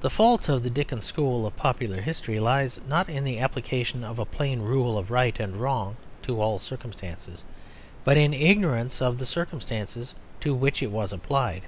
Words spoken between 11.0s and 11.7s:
applied.